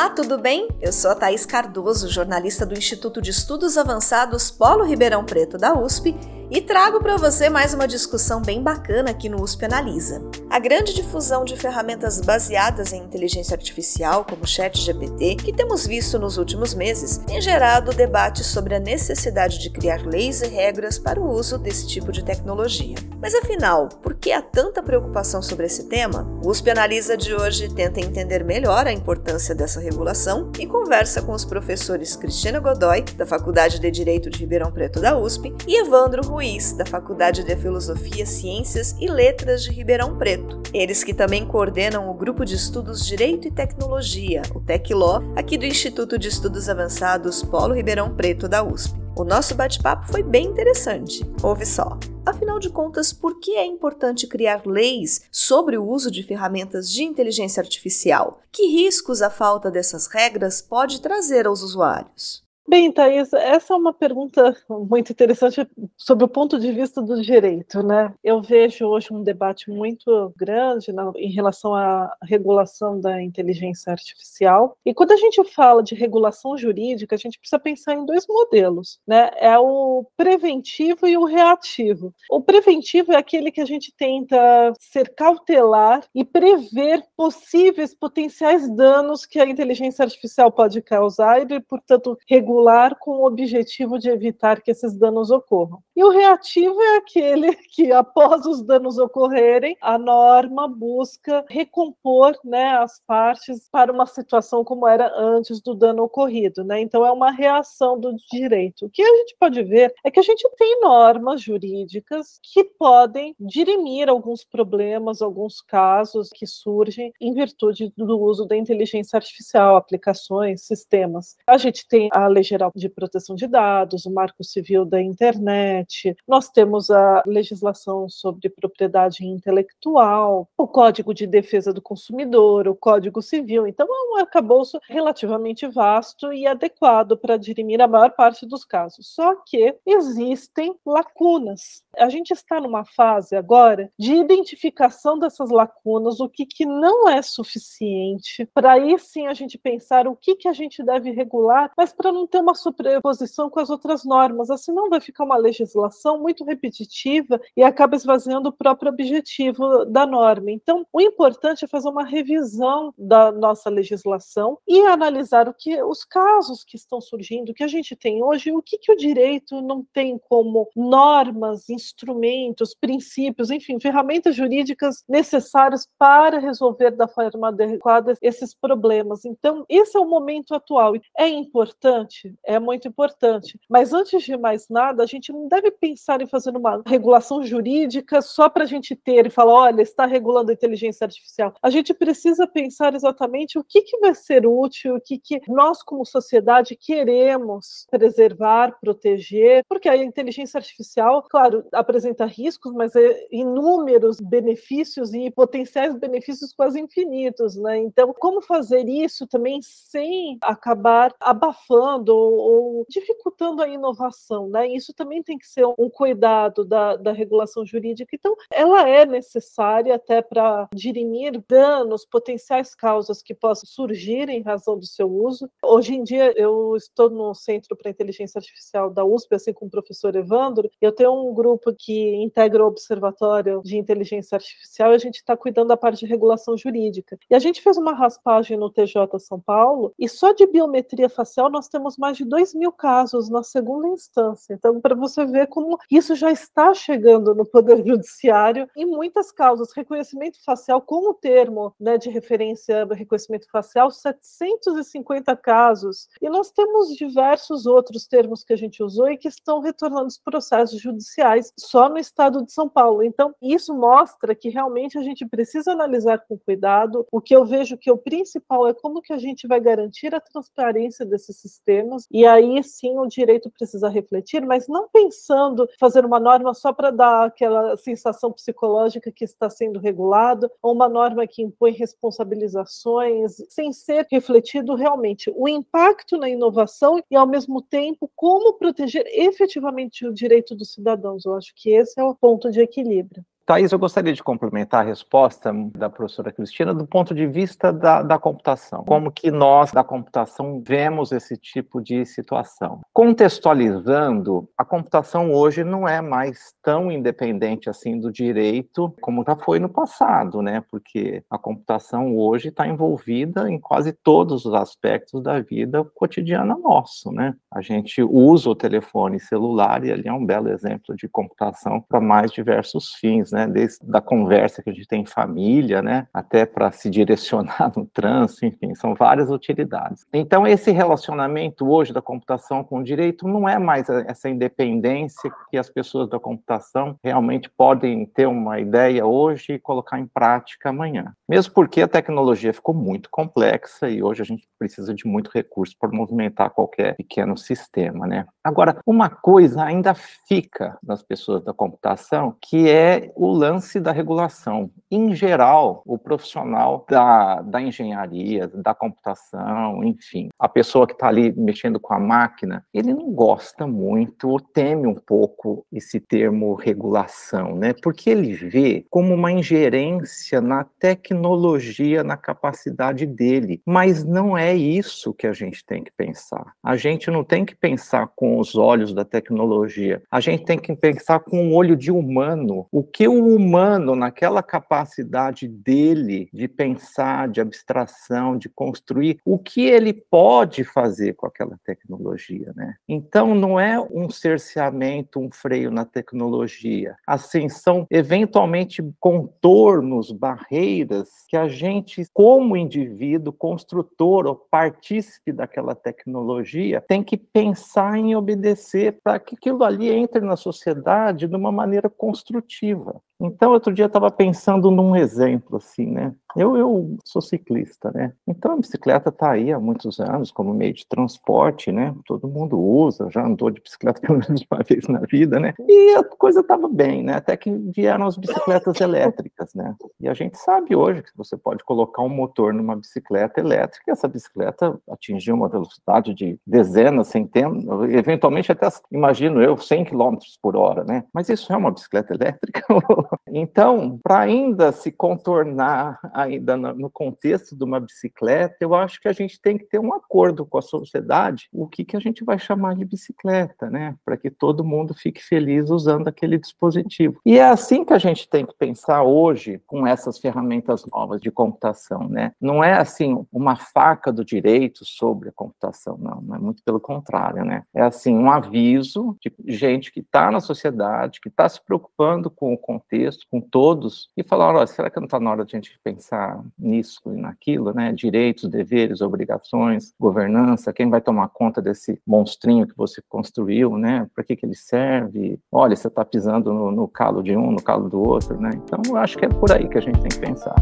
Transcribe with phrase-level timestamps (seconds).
[0.00, 0.66] Olá, tudo bem?
[0.80, 5.74] Eu sou a Thaís Cardoso, jornalista do Instituto de Estudos Avançados Polo Ribeirão Preto da
[5.74, 6.16] USP
[6.50, 10.20] e trago para você mais uma discussão bem bacana aqui no USP Analisa.
[10.50, 16.18] A grande difusão de ferramentas baseadas em inteligência artificial, como o ChatGPT, que temos visto
[16.18, 21.20] nos últimos meses, tem gerado debate sobre a necessidade de criar leis e regras para
[21.20, 22.96] o uso desse tipo de tecnologia.
[23.22, 26.26] Mas afinal, por que há tanta preocupação sobre esse tema?
[26.42, 31.32] O USP Analisa de hoje tenta entender melhor a importância dessa regulação e conversa com
[31.32, 36.39] os professores Cristina Godoy, da Faculdade de Direito de Ribeirão Preto da USP, e Evandro
[36.40, 40.62] da Faculdade de Filosofia, Ciências e Letras de Ribeirão Preto.
[40.72, 45.66] Eles que também coordenam o Grupo de Estudos Direito e Tecnologia, o TecLó, aqui do
[45.66, 48.98] Instituto de Estudos Avançados Polo Ribeirão Preto da USP.
[49.14, 51.30] O nosso bate-papo foi bem interessante.
[51.42, 51.98] Ouve só.
[52.24, 57.02] Afinal de contas, por que é importante criar leis sobre o uso de ferramentas de
[57.02, 58.40] inteligência artificial?
[58.50, 62.48] Que riscos a falta dessas regras pode trazer aos usuários?
[62.70, 67.82] Bem, Thaís, essa é uma pergunta muito interessante sobre o ponto de vista do direito,
[67.82, 68.14] né?
[68.22, 74.76] Eu vejo hoje um debate muito grande na, em relação à regulação da inteligência artificial.
[74.86, 79.00] E quando a gente fala de regulação jurídica, a gente precisa pensar em dois modelos,
[79.04, 79.32] né?
[79.38, 82.14] É o preventivo e o reativo.
[82.30, 89.26] O preventivo é aquele que a gente tenta ser cautelar e prever possíveis potenciais danos
[89.26, 94.60] que a inteligência artificial pode causar e, portanto, regular regular com o objetivo de evitar
[94.60, 95.82] que esses danos ocorram.
[95.96, 102.76] E o reativo é aquele que, após os danos ocorrerem, a norma busca recompor né,
[102.76, 106.62] as partes para uma situação como era antes do dano ocorrido.
[106.64, 106.80] Né?
[106.80, 108.86] Então, é uma reação do direito.
[108.86, 113.34] O que a gente pode ver é que a gente tem normas jurídicas que podem
[113.38, 120.62] dirimir alguns problemas, alguns casos que surgem em virtude do uso da inteligência artificial, aplicações,
[120.62, 121.36] sistemas.
[121.46, 126.16] A gente tem a Lei Geral de Proteção de Dados, o Marco Civil da Internet,
[126.26, 133.22] nós temos a legislação sobre propriedade intelectual, o Código de Defesa do Consumidor, o Código
[133.22, 133.68] Civil.
[133.68, 139.14] Então, é um arcabouço relativamente vasto e adequado para dirimir a maior parte dos casos.
[139.14, 141.84] Só que existem lacunas.
[141.96, 147.22] A gente está numa fase agora de identificação dessas lacunas, o que, que não é
[147.22, 151.92] suficiente, para aí sim a gente pensar o que, que a gente deve regular, mas
[151.92, 156.18] para não ter uma sobreposição com as outras normas, assim não vai ficar uma legislação
[156.18, 160.50] muito repetitiva e acaba esvaziando o próprio objetivo da norma.
[160.50, 166.04] Então, o importante é fazer uma revisão da nossa legislação e analisar o que os
[166.04, 169.84] casos que estão surgindo, que a gente tem hoje, o que, que o direito não
[169.92, 178.54] tem como normas, instrumentos, princípios, enfim, ferramentas jurídicas necessárias para resolver da forma adequada esses
[178.54, 179.24] problemas.
[179.24, 180.94] Então, esse é o momento atual.
[181.16, 183.58] É importante é muito importante.
[183.68, 188.20] Mas antes de mais nada, a gente não deve pensar em fazer uma regulação jurídica
[188.22, 191.54] só para a gente ter e falar, olha, está regulando a inteligência artificial.
[191.62, 195.82] A gente precisa pensar exatamente o que, que vai ser útil, o que, que nós,
[195.82, 204.18] como sociedade, queremos preservar, proteger, porque a inteligência artificial, claro, apresenta riscos, mas é inúmeros
[204.20, 207.78] benefícios e potenciais benefícios quase infinitos, né?
[207.78, 214.68] Então, como fazer isso também sem acabar abafando ou, dificultando a inovação, né?
[214.68, 218.14] Isso também tem que ser um cuidado da, da regulação jurídica.
[218.14, 224.78] Então, ela é necessária até para dirimir danos, potenciais causas que possam surgir em razão
[224.78, 225.50] do seu uso.
[225.62, 229.70] Hoje em dia, eu estou no Centro para Inteligência Artificial da USP, assim como o
[229.70, 230.70] professor Evandro.
[230.80, 235.36] Eu tenho um grupo que integra o Observatório de Inteligência Artificial e a gente está
[235.36, 237.18] cuidando da parte de regulação jurídica.
[237.28, 241.50] E a gente fez uma raspagem no TJ São Paulo e só de biometria facial
[241.50, 244.54] nós temos mais de 2 mil casos na segunda instância.
[244.54, 249.72] Então, para você ver como isso já está chegando no Poder Judiciário em muitas causas.
[249.76, 256.08] Reconhecimento facial, como termo né, de referência reconhecimento facial, 750 casos.
[256.20, 260.18] E nós temos diversos outros termos que a gente usou e que estão retornando os
[260.18, 263.02] processos judiciais só no estado de São Paulo.
[263.02, 267.06] Então, isso mostra que realmente a gente precisa analisar com cuidado.
[267.12, 270.20] O que eu vejo que o principal é como que a gente vai garantir a
[270.20, 276.04] transparência desse sistema apenas, e aí sim o direito precisa refletir, mas não pensando fazer
[276.04, 281.26] uma norma só para dar aquela sensação psicológica que está sendo regulado, ou uma norma
[281.26, 288.10] que impõe responsabilizações, sem ser refletido realmente o impacto na inovação e, ao mesmo tempo,
[288.14, 291.24] como proteger efetivamente o direito dos cidadãos.
[291.24, 293.24] Eu acho que esse é o ponto de equilíbrio.
[293.50, 298.00] Thais, eu gostaria de complementar a resposta da professora Cristina do ponto de vista da,
[298.00, 298.84] da computação.
[298.84, 302.80] Como que nós, da computação, vemos esse tipo de situação.
[302.92, 309.58] Contextualizando, a computação hoje não é mais tão independente assim do direito como já foi
[309.58, 310.62] no passado, né?
[310.70, 317.10] Porque a computação hoje está envolvida em quase todos os aspectos da vida cotidiana nosso,
[317.10, 317.34] né?
[317.52, 322.00] A gente usa o telefone celular e ali é um belo exemplo de computação para
[322.00, 323.39] mais diversos fins, né?
[323.40, 327.72] Né, desde da conversa que a gente tem em família, né, até para se direcionar
[327.76, 330.04] no trânsito, enfim, são várias utilidades.
[330.12, 335.56] Então, esse relacionamento hoje da computação com o direito não é mais essa independência que
[335.56, 341.12] as pessoas da computação realmente podem ter uma ideia hoje e colocar em prática amanhã.
[341.28, 345.76] Mesmo porque a tecnologia ficou muito complexa e hoje a gente precisa de muito recurso
[345.78, 348.26] para movimentar qualquer pequeno sistema, né?
[348.42, 354.70] Agora, uma coisa ainda fica nas pessoas da computação, que é o lance da regulação.
[354.90, 361.30] Em geral, o profissional da, da engenharia, da computação, enfim, a pessoa que está ali
[361.36, 367.74] mexendo com a máquina, ele não gosta muito teme um pouco esse termo regulação, né?
[367.82, 373.60] Porque ele vê como uma ingerência na tecnologia, na capacidade dele.
[373.66, 376.54] Mas não é isso que a gente tem que pensar.
[376.62, 380.02] A gente não tem que pensar com os olhos da tecnologia.
[380.10, 382.66] A gente tem que pensar com o olho de humano.
[382.72, 389.62] O que o humano, naquela capacidade dele de pensar, de abstração, de construir, o que
[389.62, 392.74] ele pode fazer com aquela tecnologia, né?
[392.88, 396.96] Então, não é um cerceamento, um freio na tecnologia.
[397.06, 406.82] Assim, são eventualmente contornos, barreiras que a gente, como indivíduo, construtor ou partícipe daquela tecnologia,
[406.86, 411.88] tem que pensar em obedecer para que aquilo ali entre na sociedade de uma maneira
[411.88, 412.99] construtiva.
[413.20, 416.14] Então, outro dia eu estava pensando num exemplo, assim, né?
[416.36, 418.12] Eu, eu sou ciclista, né?
[418.26, 421.94] Então, a bicicleta está aí há muitos anos como meio de transporte, né?
[422.06, 425.54] Todo mundo usa, já andou de bicicleta pelo menos uma vez na vida, né?
[425.68, 427.14] E a coisa estava bem, né?
[427.14, 429.74] Até que vieram as bicicletas elétricas, né?
[430.00, 433.90] E a gente sabe hoje que você pode colocar um motor numa bicicleta elétrica e
[433.90, 440.56] essa bicicleta atingir uma velocidade de dezenas, centenas, eventualmente até, imagino eu, 100 km por
[440.56, 441.04] hora, né?
[441.12, 442.62] Mas isso é uma bicicleta elétrica?
[443.32, 449.12] Então, para ainda se contornar ainda no contexto de uma bicicleta, eu acho que a
[449.12, 452.38] gente tem que ter um acordo com a sociedade, o que, que a gente vai
[452.38, 453.94] chamar de bicicleta, né?
[454.04, 457.20] Para que todo mundo fique feliz usando aquele dispositivo.
[457.24, 461.30] E é assim que a gente tem que pensar hoje com essas ferramentas novas de
[461.30, 462.32] computação, né?
[462.40, 467.44] Não é assim uma faca do direito sobre a computação, não, é muito pelo contrário,
[467.44, 467.64] né?
[467.74, 472.52] É assim um aviso de gente que está na sociedade, que está se preocupando com
[472.52, 475.58] o contexto com todos, e falar, olha, será que não está na hora de a
[475.58, 475.78] gente
[476.10, 477.92] pensar nisso e naquilo, né?
[477.92, 484.08] Direitos, deveres, obrigações, governança, quem vai tomar conta desse monstrinho que você construiu, né?
[484.14, 485.38] Para que, que ele serve?
[485.50, 488.50] Olha, você está pisando no, no calo de um, no calo do outro, né?
[488.54, 490.56] Então, eu acho que é por aí que a gente tem que pensar.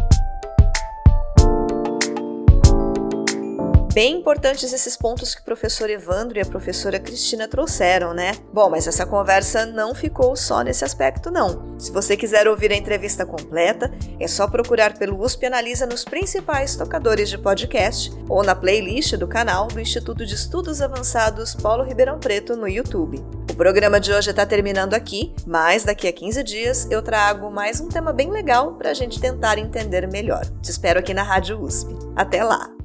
[3.92, 8.32] Bem importantes esses pontos que o professor Evandro e a professora Cristina trouxeram, né?
[8.52, 11.76] Bom, mas essa conversa não ficou só nesse aspecto, não.
[11.78, 13.90] Se você quiser ouvir a entrevista completa,
[14.20, 19.26] é só procurar pelo USP Analisa nos principais tocadores de podcast ou na playlist do
[19.26, 23.24] canal do Instituto de Estudos Avançados Paulo Ribeirão Preto no YouTube.
[23.50, 27.80] O programa de hoje está terminando aqui, mas daqui a 15 dias eu trago mais
[27.80, 30.44] um tema bem legal para a gente tentar entender melhor.
[30.62, 31.92] Te espero aqui na Rádio USP.
[32.14, 32.77] Até lá!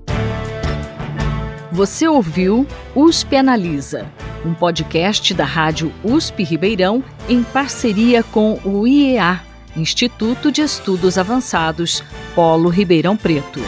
[1.73, 4.05] Você ouviu USP Analisa,
[4.45, 9.41] um podcast da Rádio USP Ribeirão em parceria com o IEA,
[9.75, 12.03] Instituto de Estudos Avançados,
[12.35, 13.59] Polo Ribeirão Preto.